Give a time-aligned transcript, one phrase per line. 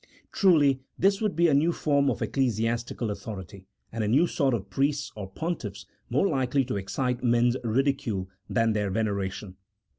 [0.31, 4.55] Truly this would be a new form of ecclesiastical autho rity, and a new sort
[4.55, 9.57] of priests or pontiffs, more likely to excite men's ridicule than their veneration.